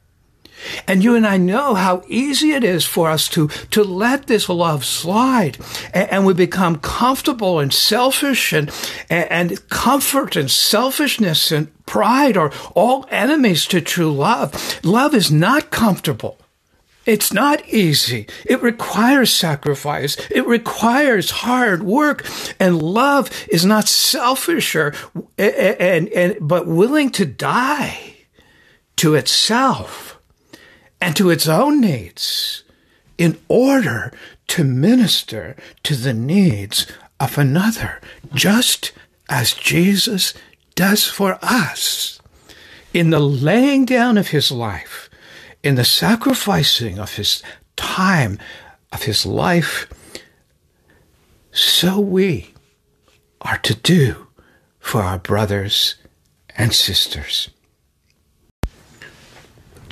And 0.87 1.03
you 1.03 1.15
and 1.15 1.25
I 1.25 1.37
know 1.37 1.73
how 1.73 2.03
easy 2.07 2.51
it 2.51 2.63
is 2.63 2.85
for 2.85 3.09
us 3.09 3.27
to, 3.29 3.47
to 3.47 3.83
let 3.83 4.27
this 4.27 4.49
love 4.49 4.85
slide. 4.85 5.57
And, 5.93 6.11
and 6.11 6.25
we 6.25 6.33
become 6.33 6.79
comfortable 6.79 7.59
and 7.59 7.73
selfish 7.73 8.53
and, 8.53 8.71
and 9.09 9.67
comfort 9.69 10.35
and 10.35 10.49
selfishness 10.49 11.51
and 11.51 11.69
pride 11.85 12.37
are 12.37 12.51
all 12.73 13.05
enemies 13.09 13.65
to 13.67 13.81
true 13.81 14.13
love. 14.13 14.79
Love 14.83 15.13
is 15.13 15.31
not 15.31 15.71
comfortable. 15.71 16.37
It's 17.05 17.33
not 17.33 17.67
easy. 17.67 18.27
It 18.45 18.61
requires 18.61 19.33
sacrifice. 19.33 20.15
It 20.29 20.45
requires 20.45 21.31
hard 21.31 21.81
work. 21.81 22.25
And 22.59 22.81
love 22.81 23.29
is 23.49 23.65
not 23.65 23.87
selfish 23.87 24.75
or, 24.75 24.93
and, 25.37 25.55
and, 25.55 26.09
and 26.09 26.37
but 26.39 26.67
willing 26.67 27.09
to 27.11 27.25
die 27.25 28.15
to 28.97 29.15
itself 29.15 30.10
and 31.01 31.15
to 31.15 31.31
its 31.31 31.47
own 31.47 31.81
needs 31.81 32.63
in 33.17 33.37
order 33.47 34.13
to 34.47 34.63
minister 34.63 35.55
to 35.83 35.95
the 35.95 36.13
needs 36.13 36.87
of 37.19 37.37
another, 37.37 37.99
just 38.33 38.91
as 39.29 39.53
Jesus 39.53 40.33
does 40.75 41.07
for 41.07 41.39
us. 41.41 42.19
In 42.93 43.09
the 43.09 43.19
laying 43.19 43.85
down 43.85 44.17
of 44.17 44.29
his 44.29 44.51
life, 44.51 45.09
in 45.63 45.75
the 45.75 45.85
sacrificing 45.85 46.99
of 46.99 47.15
his 47.15 47.41
time, 47.75 48.37
of 48.91 49.03
his 49.03 49.25
life, 49.25 49.87
so 51.51 51.99
we 51.99 52.53
are 53.41 53.57
to 53.59 53.73
do 53.75 54.27
for 54.79 55.01
our 55.01 55.19
brothers 55.19 55.95
and 56.57 56.73
sisters. 56.73 57.49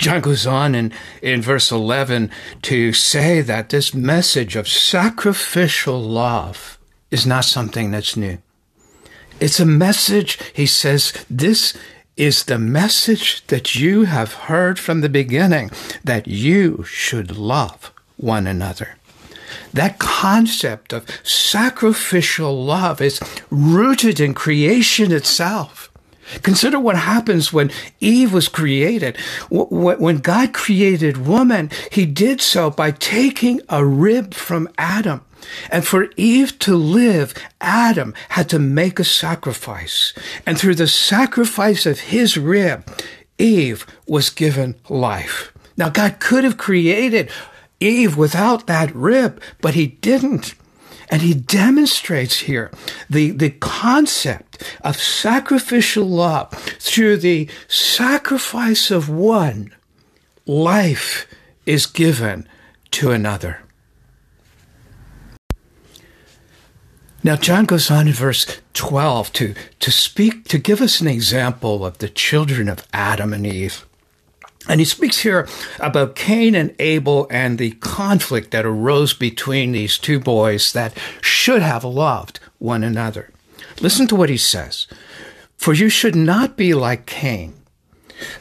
John 0.00 0.22
goes 0.22 0.46
on 0.46 0.74
in, 0.74 0.92
in 1.20 1.42
verse 1.42 1.70
11 1.70 2.30
to 2.62 2.94
say 2.94 3.42
that 3.42 3.68
this 3.68 3.92
message 3.92 4.56
of 4.56 4.66
sacrificial 4.66 6.00
love 6.00 6.78
is 7.10 7.26
not 7.26 7.44
something 7.44 7.90
that's 7.90 8.16
new. 8.16 8.38
It's 9.40 9.60
a 9.60 9.66
message, 9.66 10.38
he 10.54 10.64
says, 10.64 11.12
this 11.28 11.76
is 12.16 12.44
the 12.44 12.58
message 12.58 13.46
that 13.48 13.74
you 13.74 14.04
have 14.04 14.32
heard 14.32 14.78
from 14.78 15.02
the 15.02 15.10
beginning 15.10 15.70
that 16.02 16.26
you 16.26 16.82
should 16.84 17.36
love 17.36 17.92
one 18.16 18.46
another. 18.46 18.96
That 19.74 19.98
concept 19.98 20.94
of 20.94 21.04
sacrificial 21.22 22.64
love 22.64 23.02
is 23.02 23.20
rooted 23.50 24.18
in 24.18 24.32
creation 24.32 25.12
itself. 25.12 25.89
Consider 26.42 26.78
what 26.78 26.96
happens 26.96 27.52
when 27.52 27.70
Eve 28.00 28.32
was 28.32 28.48
created. 28.48 29.16
When 29.50 30.18
God 30.18 30.52
created 30.52 31.26
woman, 31.26 31.70
he 31.90 32.06
did 32.06 32.40
so 32.40 32.70
by 32.70 32.90
taking 32.90 33.60
a 33.68 33.84
rib 33.84 34.34
from 34.34 34.68
Adam. 34.78 35.22
And 35.70 35.86
for 35.86 36.08
Eve 36.16 36.58
to 36.60 36.76
live, 36.76 37.34
Adam 37.60 38.14
had 38.30 38.48
to 38.50 38.58
make 38.58 38.98
a 38.98 39.04
sacrifice. 39.04 40.12
And 40.44 40.58
through 40.58 40.74
the 40.74 40.86
sacrifice 40.86 41.86
of 41.86 42.00
his 42.00 42.36
rib, 42.36 42.86
Eve 43.38 43.86
was 44.06 44.28
given 44.30 44.74
life. 44.88 45.52
Now, 45.76 45.88
God 45.88 46.20
could 46.20 46.44
have 46.44 46.58
created 46.58 47.30
Eve 47.80 48.16
without 48.18 48.66
that 48.66 48.94
rib, 48.94 49.40
but 49.62 49.74
he 49.74 49.86
didn't. 49.86 50.54
And 51.10 51.22
he 51.22 51.34
demonstrates 51.34 52.38
here 52.40 52.70
the, 53.10 53.32
the 53.32 53.50
concept 53.50 54.62
of 54.82 54.96
sacrificial 54.96 56.08
love 56.08 56.52
through 56.78 57.16
the 57.16 57.48
sacrifice 57.66 58.92
of 58.92 59.08
one. 59.08 59.74
Life 60.46 61.26
is 61.66 61.86
given 61.86 62.48
to 62.92 63.10
another. 63.10 63.60
Now, 67.22 67.36
John 67.36 67.66
goes 67.66 67.90
on 67.90 68.06
in 68.06 68.14
verse 68.14 68.60
12 68.72 69.32
to, 69.34 69.54
to 69.80 69.90
speak, 69.90 70.48
to 70.48 70.58
give 70.58 70.80
us 70.80 71.00
an 71.00 71.08
example 71.08 71.84
of 71.84 71.98
the 71.98 72.08
children 72.08 72.68
of 72.68 72.86
Adam 72.94 73.34
and 73.34 73.46
Eve. 73.46 73.84
And 74.70 74.80
he 74.80 74.84
speaks 74.84 75.18
here 75.18 75.48
about 75.80 76.14
Cain 76.14 76.54
and 76.54 76.76
Abel 76.78 77.26
and 77.28 77.58
the 77.58 77.72
conflict 77.72 78.52
that 78.52 78.64
arose 78.64 79.12
between 79.12 79.72
these 79.72 79.98
two 79.98 80.20
boys 80.20 80.72
that 80.74 80.96
should 81.20 81.60
have 81.60 81.82
loved 81.82 82.38
one 82.60 82.84
another. 82.84 83.30
Listen 83.80 84.06
to 84.06 84.14
what 84.14 84.30
he 84.30 84.36
says. 84.36 84.86
For 85.56 85.74
you 85.74 85.88
should 85.88 86.14
not 86.14 86.56
be 86.56 86.72
like 86.72 87.04
Cain, 87.06 87.59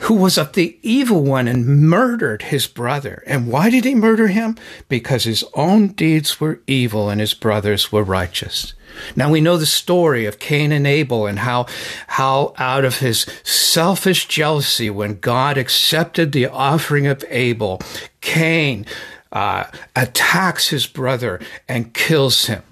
who 0.01 0.13
was 0.13 0.37
of 0.37 0.53
the 0.53 0.77
evil 0.81 1.23
one 1.23 1.47
and 1.47 1.89
murdered 1.89 2.43
his 2.43 2.67
brother. 2.67 3.23
And 3.25 3.47
why 3.47 3.69
did 3.69 3.85
he 3.85 3.95
murder 3.95 4.27
him? 4.27 4.57
Because 4.87 5.23
his 5.23 5.43
own 5.53 5.89
deeds 5.89 6.39
were 6.39 6.61
evil 6.67 7.09
and 7.09 7.21
his 7.21 7.33
brothers 7.33 7.91
were 7.91 8.03
righteous. 8.03 8.73
Now 9.15 9.29
we 9.31 9.41
know 9.41 9.57
the 9.57 9.65
story 9.65 10.25
of 10.25 10.39
Cain 10.39 10.71
and 10.71 10.87
Abel 10.87 11.25
and 11.27 11.39
how, 11.39 11.67
how 12.07 12.53
out 12.57 12.85
of 12.85 12.99
his 12.99 13.25
selfish 13.43 14.27
jealousy, 14.27 14.89
when 14.89 15.19
God 15.19 15.57
accepted 15.57 16.31
the 16.31 16.47
offering 16.47 17.07
of 17.07 17.23
Abel, 17.29 17.81
Cain 18.21 18.85
uh, 19.31 19.65
attacks 19.95 20.69
his 20.69 20.87
brother 20.87 21.39
and 21.67 21.93
kills 21.93 22.47
him. 22.47 22.63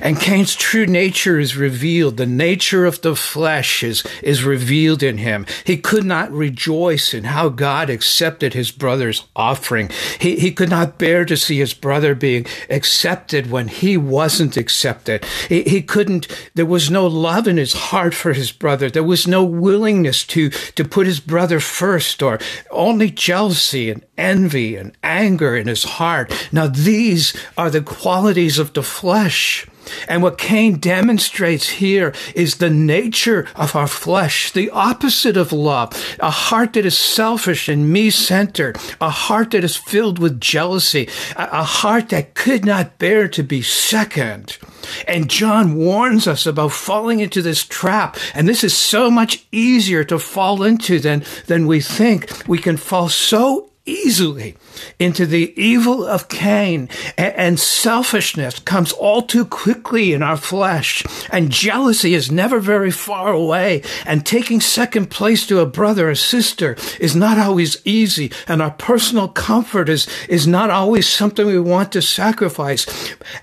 And 0.00 0.20
Cain's 0.20 0.54
true 0.54 0.86
nature 0.86 1.38
is 1.38 1.56
revealed. 1.56 2.16
The 2.16 2.26
nature 2.26 2.86
of 2.86 3.00
the 3.02 3.16
flesh 3.16 3.82
is, 3.82 4.02
is 4.22 4.44
revealed 4.44 5.02
in 5.02 5.18
him. 5.18 5.46
He 5.64 5.76
could 5.76 6.04
not 6.04 6.30
rejoice 6.32 7.14
in 7.14 7.24
how 7.24 7.48
God 7.48 7.90
accepted 7.90 8.54
his 8.54 8.70
brother's 8.70 9.24
offering. 9.34 9.90
He, 10.20 10.36
he 10.36 10.52
could 10.52 10.70
not 10.70 10.98
bear 10.98 11.24
to 11.24 11.36
see 11.36 11.58
his 11.58 11.74
brother 11.74 12.14
being 12.14 12.46
accepted 12.70 13.50
when 13.50 13.68
he 13.68 13.96
wasn't 13.96 14.56
accepted. 14.56 15.24
He, 15.48 15.62
he 15.62 15.82
couldn't, 15.82 16.28
there 16.54 16.66
was 16.66 16.90
no 16.90 17.06
love 17.06 17.46
in 17.46 17.56
his 17.56 17.72
heart 17.72 18.14
for 18.14 18.32
his 18.32 18.52
brother. 18.52 18.90
There 18.90 19.02
was 19.02 19.26
no 19.26 19.44
willingness 19.44 20.24
to, 20.28 20.50
to 20.50 20.84
put 20.84 21.06
his 21.06 21.20
brother 21.20 21.60
first 21.60 22.22
or 22.22 22.38
only 22.70 23.10
jealousy 23.10 23.90
and 23.90 24.04
envy 24.16 24.76
and 24.76 24.96
anger 25.02 25.56
in 25.56 25.66
his 25.66 25.84
heart. 25.84 26.48
Now, 26.52 26.66
these 26.66 27.34
are 27.56 27.70
the 27.70 27.82
qualities 27.82 28.58
of 28.58 28.72
the 28.72 28.82
flesh. 28.82 29.66
And 30.08 30.22
what 30.22 30.38
Cain 30.38 30.78
demonstrates 30.78 31.68
here 31.68 32.12
is 32.34 32.56
the 32.56 32.70
nature 32.70 33.46
of 33.54 33.74
our 33.76 33.86
flesh, 33.86 34.52
the 34.52 34.70
opposite 34.70 35.36
of 35.36 35.52
love, 35.52 36.16
a 36.20 36.30
heart 36.30 36.74
that 36.74 36.86
is 36.86 36.96
selfish 36.96 37.68
and 37.68 37.90
me 37.90 38.10
centered, 38.10 38.78
a 39.00 39.10
heart 39.10 39.52
that 39.52 39.64
is 39.64 39.76
filled 39.76 40.18
with 40.18 40.40
jealousy, 40.40 41.08
a 41.36 41.64
heart 41.64 42.10
that 42.10 42.34
could 42.34 42.64
not 42.64 42.98
bear 42.98 43.28
to 43.28 43.42
be 43.42 43.62
second. 43.62 44.58
And 45.06 45.30
John 45.30 45.76
warns 45.76 46.26
us 46.26 46.46
about 46.46 46.72
falling 46.72 47.20
into 47.20 47.42
this 47.42 47.64
trap. 47.64 48.16
And 48.34 48.48
this 48.48 48.64
is 48.64 48.76
so 48.76 49.10
much 49.10 49.46
easier 49.52 50.04
to 50.04 50.18
fall 50.18 50.62
into 50.62 50.98
than, 50.98 51.24
than 51.46 51.66
we 51.66 51.80
think. 51.80 52.30
We 52.48 52.58
can 52.58 52.76
fall 52.76 53.08
so 53.08 53.71
easily 53.84 54.56
into 54.98 55.26
the 55.26 55.52
evil 55.60 56.04
of 56.04 56.28
Cain 56.28 56.88
and 57.16 57.58
selfishness 57.58 58.60
comes 58.60 58.92
all 58.92 59.22
too 59.22 59.44
quickly 59.44 60.12
in 60.12 60.22
our 60.22 60.36
flesh 60.36 61.02
and 61.30 61.50
jealousy 61.50 62.14
is 62.14 62.30
never 62.30 62.60
very 62.60 62.90
far 62.92 63.32
away 63.32 63.82
and 64.06 64.24
taking 64.24 64.60
second 64.60 65.10
place 65.10 65.46
to 65.46 65.58
a 65.58 65.66
brother 65.66 66.10
or 66.10 66.14
sister 66.14 66.76
is 67.00 67.16
not 67.16 67.38
always 67.38 67.84
easy 67.84 68.30
and 68.46 68.62
our 68.62 68.70
personal 68.70 69.28
comfort 69.28 69.88
is, 69.88 70.06
is 70.28 70.46
not 70.46 70.70
always 70.70 71.08
something 71.08 71.46
we 71.46 71.58
want 71.58 71.90
to 71.92 72.02
sacrifice. 72.02 72.86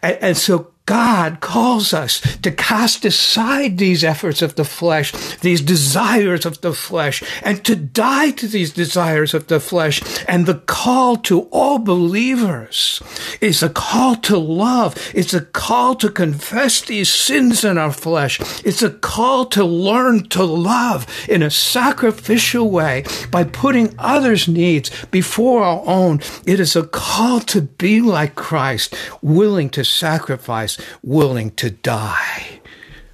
And, 0.01 0.17
and 0.22 0.38
so 0.38 0.72
God 0.89 1.39
calls 1.39 1.93
us 1.93 2.19
to 2.38 2.50
cast 2.50 3.05
aside 3.05 3.77
these 3.77 4.03
efforts 4.03 4.41
of 4.41 4.55
the 4.55 4.65
flesh, 4.65 5.12
these 5.38 5.62
desires 5.62 6.48
of 6.48 6.62
the 6.62 6.74
flesh, 6.74 7.22
and 7.43 7.63
to 7.65 7.75
die 7.75 8.31
to 8.31 8.48
these 8.48 8.74
desires 8.74 9.36
of 9.36 9.46
the 9.46 9.60
flesh. 9.60 10.01
And 10.27 10.48
the 10.48 10.55
call 10.55 11.17
to 11.17 11.41
all 11.51 11.77
believers 11.77 13.03
is 13.39 13.62
a 13.62 13.69
call 13.69 14.15
to 14.15 14.39
love. 14.39 14.96
It's 15.13 15.31
a 15.36 15.41
call 15.41 15.93
to 15.93 16.10
confess 16.10 16.81
these 16.81 17.13
sins 17.13 17.63
in 17.63 17.77
our 17.77 17.91
flesh. 17.91 18.39
It's 18.65 18.81
a 18.81 18.89
call 18.89 19.46
to 19.46 19.63
learn 19.63 20.27
to 20.29 20.43
love 20.43 21.05
in 21.29 21.43
a 21.43 21.51
sacrificial 21.51 22.72
way 22.72 23.03
by 23.29 23.43
putting 23.43 23.93
others' 24.00 24.48
needs 24.48 24.89
before 25.12 25.62
our 25.63 25.84
own. 25.86 26.22
It 26.48 26.60
is 26.60 26.75
a 26.75 26.81
call 26.81 27.41
to 27.41 27.62
be 27.62 28.01
like 28.01 28.34
Christ, 28.34 28.96
willing 29.22 29.69
to 29.69 29.86
sacrifice 29.86 30.78
willing 31.01 31.51
to 31.51 31.69
die 31.69 32.62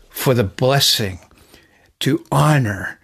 for 0.09 0.33
the 0.33 0.43
blessing, 0.43 1.19
to 1.99 2.23
honor, 2.31 2.99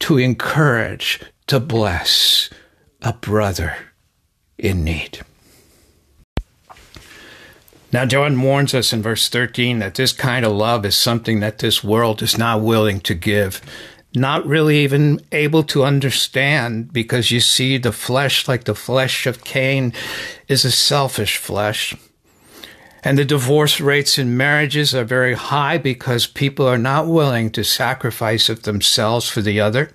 to 0.00 0.18
encourage, 0.18 1.20
to 1.46 1.60
bless 1.60 2.50
a 3.02 3.12
brother 3.12 3.76
in 4.58 4.84
need. 4.84 5.20
Now, 7.92 8.04
John 8.04 8.40
warns 8.42 8.74
us 8.74 8.92
in 8.92 9.00
verse 9.00 9.28
13 9.28 9.78
that 9.78 9.94
this 9.94 10.12
kind 10.12 10.44
of 10.44 10.52
love 10.52 10.84
is 10.84 10.96
something 10.96 11.40
that 11.40 11.58
this 11.58 11.84
world 11.84 12.20
is 12.20 12.36
not 12.36 12.60
willing 12.60 13.00
to 13.00 13.14
give, 13.14 13.62
not 14.14 14.44
really 14.44 14.78
even 14.78 15.20
able 15.32 15.62
to 15.64 15.84
understand, 15.84 16.92
because 16.92 17.30
you 17.30 17.40
see, 17.40 17.78
the 17.78 17.92
flesh, 17.92 18.48
like 18.48 18.64
the 18.64 18.74
flesh 18.74 19.26
of 19.26 19.44
Cain, 19.44 19.92
is 20.48 20.64
a 20.64 20.70
selfish 20.70 21.36
flesh. 21.36 21.94
And 23.06 23.16
the 23.16 23.24
divorce 23.24 23.80
rates 23.80 24.18
in 24.18 24.36
marriages 24.36 24.92
are 24.92 25.04
very 25.04 25.34
high 25.34 25.78
because 25.78 26.26
people 26.26 26.66
are 26.66 26.76
not 26.76 27.06
willing 27.06 27.50
to 27.50 27.62
sacrifice 27.62 28.48
of 28.48 28.64
themselves 28.64 29.28
for 29.28 29.40
the 29.40 29.60
other. 29.60 29.92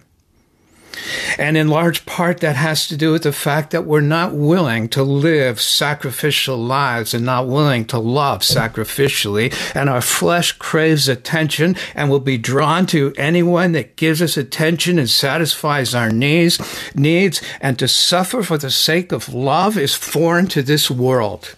And 1.38 1.58
in 1.58 1.68
large 1.68 2.06
part, 2.06 2.40
that 2.40 2.56
has 2.56 2.88
to 2.88 2.96
do 2.96 3.12
with 3.12 3.24
the 3.24 3.34
fact 3.34 3.72
that 3.72 3.86
we're 3.86 4.00
not 4.00 4.34
willing 4.34 4.88
to 4.90 5.04
live 5.04 5.60
sacrificial 5.60 6.56
lives 6.56 7.14
and 7.14 7.26
not 7.26 7.50
willing 7.50 7.84
to 7.88 8.00
love 8.00 8.44
sacrificially. 8.44 9.54
And 9.76 9.90
our 9.90 10.02
flesh 10.02 10.54
craves 10.54 11.10
attention 11.10 11.76
and 11.94 12.10
will 12.10 12.22
be 12.22 12.38
drawn 12.38 12.86
to 12.88 13.14
anyone 13.18 13.74
that 13.74 13.98
gives 13.98 14.22
us 14.22 14.38
attention 14.38 14.98
and 14.98 15.10
satisfies 15.10 15.94
our 15.94 16.12
needs, 16.12 16.60
needs. 16.96 17.42
And 17.60 17.78
to 17.80 17.90
suffer 17.90 18.42
for 18.42 18.58
the 18.58 18.72
sake 18.72 19.12
of 19.12 19.34
love 19.34 19.78
is 19.78 19.96
foreign 19.96 20.48
to 20.48 20.64
this 20.64 20.90
world. 20.90 21.58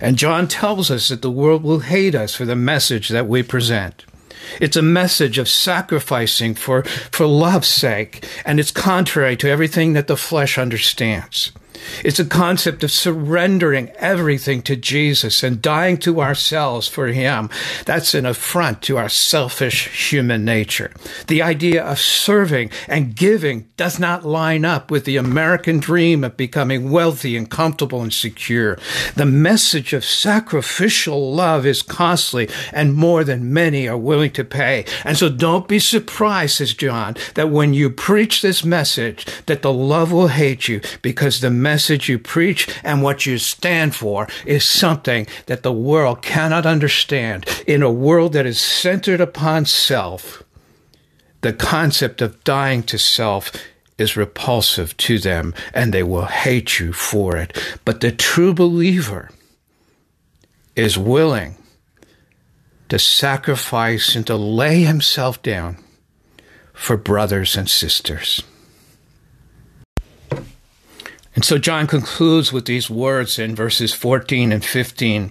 And 0.00 0.18
John 0.18 0.48
tells 0.48 0.90
us 0.90 1.08
that 1.08 1.22
the 1.22 1.30
world 1.30 1.62
will 1.62 1.80
hate 1.80 2.14
us 2.14 2.34
for 2.34 2.44
the 2.44 2.56
message 2.56 3.08
that 3.08 3.26
we 3.26 3.42
present. 3.42 4.04
It's 4.60 4.76
a 4.76 4.82
message 4.82 5.38
of 5.38 5.48
sacrificing 5.48 6.54
for, 6.54 6.84
for 6.84 7.26
love's 7.26 7.68
sake, 7.68 8.26
and 8.44 8.60
it's 8.60 8.70
contrary 8.70 9.36
to 9.38 9.48
everything 9.48 9.94
that 9.94 10.06
the 10.06 10.16
flesh 10.16 10.58
understands. 10.58 11.52
It's 12.04 12.18
a 12.18 12.24
concept 12.24 12.84
of 12.84 12.90
surrendering 12.90 13.90
everything 13.96 14.62
to 14.62 14.76
Jesus 14.76 15.42
and 15.42 15.62
dying 15.62 15.96
to 15.98 16.20
ourselves 16.20 16.88
for 16.88 17.08
Him. 17.08 17.50
That's 17.84 18.14
an 18.14 18.26
affront 18.26 18.82
to 18.82 18.96
our 18.98 19.08
selfish 19.08 20.10
human 20.10 20.44
nature. 20.44 20.90
The 21.26 21.42
idea 21.42 21.84
of 21.84 21.98
serving 21.98 22.70
and 22.88 23.14
giving 23.14 23.68
does 23.76 23.98
not 23.98 24.24
line 24.24 24.64
up 24.64 24.90
with 24.90 25.04
the 25.04 25.16
American 25.16 25.78
dream 25.78 26.24
of 26.24 26.36
becoming 26.36 26.90
wealthy 26.90 27.36
and 27.36 27.50
comfortable 27.50 28.02
and 28.02 28.12
secure. 28.12 28.78
The 29.14 29.26
message 29.26 29.92
of 29.92 30.04
sacrificial 30.04 31.34
love 31.34 31.66
is 31.66 31.82
costly 31.82 32.48
and 32.72 32.94
more 32.94 33.24
than 33.24 33.52
many 33.52 33.88
are 33.88 33.96
willing 33.96 34.32
to 34.32 34.44
pay. 34.44 34.84
And 35.04 35.16
so 35.16 35.28
don't 35.28 35.68
be 35.68 35.78
surprised, 35.78 36.56
says 36.56 36.74
John, 36.74 37.16
that 37.34 37.50
when 37.50 37.74
you 37.74 37.90
preach 37.90 38.42
this 38.42 38.64
message, 38.64 39.26
that 39.46 39.62
the 39.62 39.72
love 39.72 40.12
will 40.12 40.28
hate 40.28 40.68
you 40.68 40.80
because 41.02 41.40
the 41.40 41.50
message 41.66 42.08
you 42.08 42.16
preach 42.16 42.68
and 42.84 43.02
what 43.02 43.26
you 43.26 43.38
stand 43.38 43.92
for 43.92 44.28
is 44.44 44.64
something 44.64 45.26
that 45.46 45.64
the 45.64 45.72
world 45.72 46.22
cannot 46.22 46.64
understand. 46.64 47.44
In 47.66 47.82
a 47.82 47.90
world 47.90 48.34
that 48.34 48.46
is 48.46 48.60
centered 48.60 49.20
upon 49.20 49.66
self, 49.66 50.44
the 51.40 51.52
concept 51.52 52.22
of 52.22 52.44
dying 52.44 52.84
to 52.84 52.98
self 52.98 53.50
is 53.98 54.16
repulsive 54.16 54.96
to 54.96 55.18
them 55.18 55.54
and 55.74 55.92
they 55.92 56.04
will 56.04 56.26
hate 56.26 56.78
you 56.78 56.92
for 56.92 57.36
it. 57.36 57.50
But 57.84 58.00
the 58.00 58.12
true 58.12 58.54
believer 58.54 59.30
is 60.76 60.96
willing 60.96 61.56
to 62.90 62.98
sacrifice 62.98 64.14
and 64.14 64.24
to 64.28 64.36
lay 64.36 64.84
himself 64.84 65.42
down 65.42 65.78
for 66.72 66.96
brothers 66.96 67.56
and 67.56 67.68
sisters. 67.68 68.44
And 71.36 71.44
so 71.44 71.58
John 71.58 71.86
concludes 71.86 72.50
with 72.50 72.64
these 72.64 72.88
words 72.88 73.38
in 73.38 73.54
verses 73.54 73.92
14 73.92 74.52
and 74.52 74.64
15. 74.64 75.30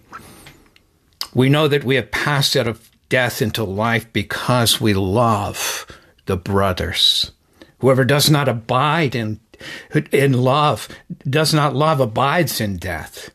We 1.33 1.49
know 1.49 1.67
that 1.67 1.83
we 1.83 1.95
have 1.95 2.11
passed 2.11 2.55
out 2.55 2.67
of 2.67 2.89
death 3.09 3.41
into 3.41 3.63
life 3.63 4.13
because 4.13 4.79
we 4.79 4.93
love 4.93 5.87
the 6.27 6.37
brothers. 6.37 7.31
Whoever 7.79 8.05
does 8.05 8.29
not 8.29 8.47
abide 8.47 9.15
in, 9.15 9.39
in 10.11 10.33
love, 10.33 10.87
does 11.27 11.55
not 11.55 11.75
love, 11.75 11.99
abides 11.99 12.61
in 12.61 12.77
death. 12.77 13.31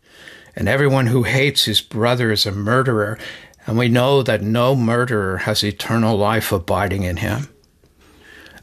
And 0.55 0.69
everyone 0.69 1.09
who 1.09 1.25
hates 1.25 1.65
his 1.65 1.81
brother 1.81 2.31
is 2.31 2.47
a 2.47 2.53
murderer. 2.53 3.19
And 3.67 3.79
we 3.79 3.89
know 3.89 4.23
that 4.23 4.43
no 4.43 4.77
murderer 4.77 5.39
has 5.39 5.65
eternal 5.65 6.17
life 6.17 6.53
abiding 6.53 7.03
in 7.03 7.17
him. 7.17 7.49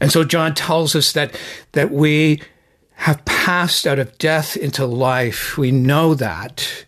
And 0.00 0.10
so 0.10 0.24
John 0.24 0.54
tells 0.54 0.96
us 0.96 1.12
that, 1.12 1.38
that 1.72 1.90
we 1.90 2.40
have 2.98 3.24
passed 3.24 3.86
out 3.86 3.98
of 3.98 4.18
death 4.18 4.56
into 4.56 4.84
life. 4.84 5.56
We 5.56 5.70
know 5.70 6.14
that 6.14 6.84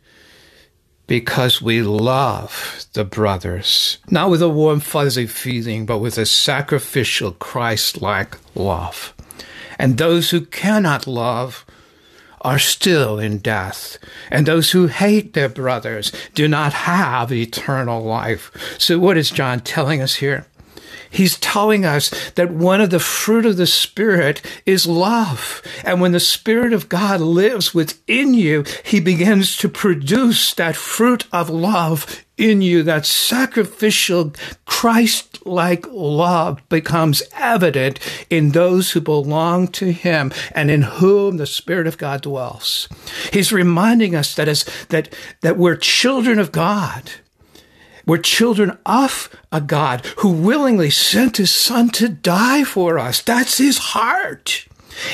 because 1.07 1.63
we 1.63 1.83
love 1.83 2.85
the 2.95 3.05
brothers, 3.05 3.99
not 4.11 4.29
with 4.29 4.43
a 4.43 4.49
warm, 4.49 4.81
fuzzy 4.81 5.27
feeling, 5.27 5.87
but 5.87 5.99
with 5.99 6.19
a 6.19 6.27
sacrificial, 6.27 7.33
Christ 7.33 8.03
like 8.03 8.37
love. 8.57 9.15
And 9.79 9.99
those 9.99 10.31
who 10.31 10.43
cannot 10.43 11.07
love 11.07 11.65
are 12.41 12.59
still 12.59 13.19
in 13.19 13.39
death, 13.39 13.99
and 14.31 14.47
those 14.47 14.73
who 14.73 14.89
hate 14.89 15.35
their 15.35 15.49
brothers 15.49 16.11
do 16.35 16.49
not 16.49 16.73
have 16.73 17.31
eternal 17.31 18.03
life. 18.03 18.51
So, 18.79 18.99
what 18.99 19.17
is 19.17 19.31
John 19.31 19.61
telling 19.61 20.01
us 20.01 20.17
here? 20.17 20.47
He's 21.11 21.39
telling 21.39 21.85
us 21.85 22.11
that 22.33 22.51
one 22.51 22.81
of 22.81 22.91
the 22.91 23.01
fruit 23.01 23.47
of 23.47 23.57
the 23.57 23.67
Spirit 23.67 24.43
is 24.67 24.87
love. 24.87 25.63
And 25.85 26.01
when 26.01 26.13
the 26.13 26.21
Spirit 26.21 26.73
of 26.73 26.89
God 26.89 27.21
lives 27.21 27.75
within 27.75 28.35
you, 28.35 28.65
He 28.85 29.01
begins 29.01 29.57
to 29.59 29.69
produce 29.69 30.55
that 30.55 30.77
fruit 30.77 31.27
of 31.33 31.51
love 31.51 32.25
in 32.41 32.63
you, 32.63 32.83
that 32.83 33.05
sacrificial, 33.05 34.33
Christ 34.65 35.45
like 35.47 35.87
love 35.89 36.67
becomes 36.71 37.23
evident 37.37 38.01
in 38.31 38.51
those 38.51 38.93
who 38.93 39.01
belong 39.01 39.69
to 39.69 39.93
Him 39.93 40.33
and 40.55 40.71
in 40.71 40.83
whom 40.83 41.37
the 41.37 41.47
Spirit 41.47 41.87
of 41.87 41.99
God 41.99 42.23
dwells. 42.23 42.89
He's 43.33 43.53
reminding 43.53 44.15
us 44.15 44.35
that, 44.37 44.49
as, 44.49 44.65
that, 44.89 45.15
that 45.43 45.59
we're 45.59 45.77
children 45.77 46.39
of 46.39 46.51
God. 46.51 47.11
We're 48.11 48.19
children 48.19 48.77
of 48.85 49.31
a 49.53 49.61
God 49.61 50.05
who 50.17 50.33
willingly 50.33 50.91
sent 50.91 51.37
his 51.37 51.53
son 51.53 51.91
to 51.91 52.09
die 52.09 52.65
for 52.65 52.99
us. 52.99 53.23
That's 53.23 53.59
his 53.59 53.79
heart. 53.79 54.67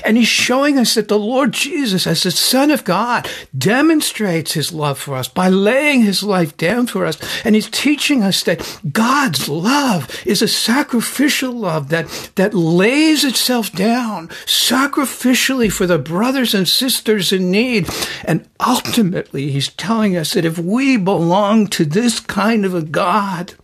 And 0.04 0.16
he's 0.16 0.28
showing 0.28 0.78
us 0.78 0.94
that 0.94 1.08
the 1.08 1.18
Lord 1.18 1.52
Jesus, 1.52 2.06
as 2.06 2.22
the 2.22 2.30
Son 2.30 2.70
of 2.70 2.84
God, 2.84 3.28
demonstrates 3.56 4.52
his 4.52 4.72
love 4.72 4.98
for 4.98 5.16
us 5.16 5.28
by 5.28 5.48
laying 5.48 6.02
his 6.02 6.22
life 6.22 6.56
down 6.56 6.86
for 6.86 7.06
us. 7.06 7.18
And 7.44 7.54
he's 7.54 7.68
teaching 7.68 8.22
us 8.22 8.42
that 8.44 8.80
God's 8.92 9.48
love 9.48 10.22
is 10.26 10.42
a 10.42 10.48
sacrificial 10.48 11.52
love 11.52 11.88
that, 11.90 12.08
that 12.36 12.54
lays 12.54 13.24
itself 13.24 13.72
down 13.72 14.28
sacrificially 14.46 15.70
for 15.70 15.86
the 15.86 15.98
brothers 15.98 16.54
and 16.54 16.68
sisters 16.68 17.32
in 17.32 17.50
need. 17.50 17.88
And 18.24 18.48
ultimately, 18.64 19.50
he's 19.50 19.68
telling 19.68 20.16
us 20.16 20.34
that 20.34 20.44
if 20.44 20.58
we 20.58 20.96
belong 20.96 21.66
to 21.68 21.84
this 21.84 22.20
kind 22.20 22.64
of 22.64 22.74
a 22.74 22.82
God, 22.82 23.54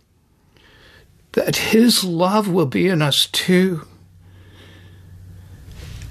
that 1.33 1.55
his 1.55 2.03
love 2.03 2.47
will 2.47 2.67
be 2.67 2.87
in 2.87 3.01
us 3.01 3.25
too 3.27 3.87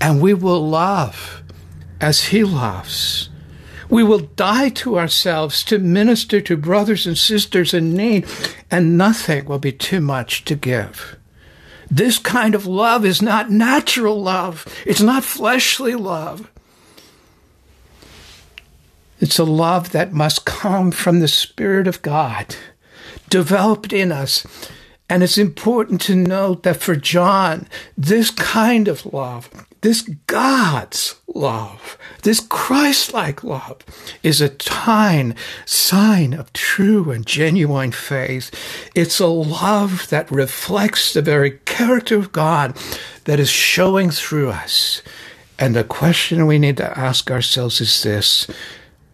and 0.03 0.21
we 0.21 0.35
will 0.35 0.69
love 0.69 1.45
as 2.01 2.25
He 2.25 2.43
loves. 2.43 3.31
We 3.89 4.03
will 4.03 4.19
die 4.19 4.71
to 4.71 4.99
ourselves 4.99 5.63
to 5.65 5.79
minister 5.79 6.41
to 6.41 6.57
brothers 6.57 7.07
and 7.07 7.17
sisters 7.17 7.73
in 7.73 7.95
need, 7.95 8.27
and 8.69 8.99
nothing 8.99 9.45
will 9.45 9.61
be 9.61 9.71
too 9.71 10.01
much 10.01 10.45
to 10.47 10.57
give. 10.57 11.17
This 11.89 12.19
kind 12.19 12.57
of 12.57 12.67
love 12.67 13.05
is 13.05 13.23
not 13.23 13.51
natural 13.51 14.21
love. 14.21 14.67
It's 14.85 15.03
not 15.03 15.23
fleshly 15.23 15.95
love. 15.95 16.51
It's 19.21 19.39
a 19.39 19.45
love 19.45 19.93
that 19.93 20.13
must 20.13 20.45
come 20.45 20.91
from 20.91 21.21
the 21.21 21.29
Spirit 21.29 21.87
of 21.87 22.03
God, 22.03 22.57
developed 23.29 23.93
in 23.93 24.11
us. 24.11 24.45
And 25.09 25.23
it's 25.23 25.39
important 25.39 26.01
to 26.03 26.17
note 26.17 26.63
that 26.63 26.77
for 26.81 26.97
John, 26.97 27.69
this 27.97 28.31
kind 28.31 28.89
of 28.89 29.07
love 29.07 29.51
this 29.83 30.03
God's 30.29 31.17
love, 31.27 31.99
this 32.23 32.41
Christ 32.41 33.13
like 33.13 33.43
love, 33.43 33.79
is 34.23 34.41
a 34.41 34.49
tine, 34.49 35.35
sign 35.67 36.33
of 36.33 36.53
true 36.53 37.11
and 37.11 37.27
genuine 37.27 37.91
faith. 37.91 38.51
It's 38.95 39.19
a 39.19 39.27
love 39.27 40.09
that 40.09 40.31
reflects 40.31 41.13
the 41.13 41.23
very 41.23 41.59
character 41.65 42.17
of 42.17 42.33
God 42.33 42.77
that 43.25 43.41
is 43.41 43.51
showing 43.51 44.11
through 44.11 44.51
us. 44.51 45.03
And 45.59 45.75
the 45.75 45.85
question 45.85 46.47
we 46.47 46.61
need 46.61 46.77
to 46.77 46.99
ask 46.99 47.31
ourselves 47.31 47.81
is 47.81 48.03
this 48.05 48.47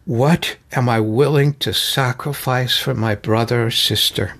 What 0.04 0.56
am 0.72 0.88
I 0.88 1.00
willing 1.00 1.54
to 1.54 1.72
sacrifice 1.72 2.78
for 2.78 2.94
my 2.94 3.14
brother 3.14 3.66
or 3.66 3.70
sister? 3.70 4.34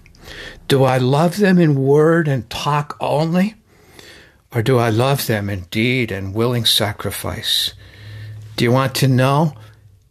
Do 0.68 0.84
I 0.84 0.98
love 0.98 1.38
them 1.38 1.58
in 1.58 1.82
word 1.82 2.28
and 2.28 2.48
talk 2.50 2.96
only? 3.00 3.54
Or 4.54 4.62
do 4.62 4.78
I 4.78 4.90
love 4.90 5.26
them 5.26 5.48
in 5.48 5.62
deed 5.70 6.12
and 6.12 6.34
willing 6.34 6.66
sacrifice? 6.66 7.72
Do 8.56 8.64
you 8.64 8.72
want 8.72 8.94
to 8.96 9.08
know 9.08 9.54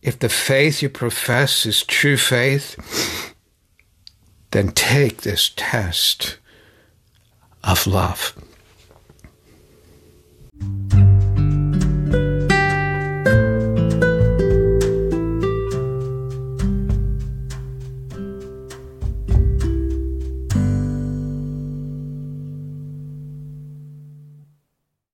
if 0.02 0.18
the 0.18 0.30
faith 0.30 0.82
you 0.82 0.90
profess 0.90 1.66
is 1.66 1.84
true 1.84 2.18
faith? 2.18 2.76
Then 4.52 4.72
take 4.72 5.22
this 5.22 5.52
test 5.56 6.38
of 7.64 7.86
love. 7.86 8.34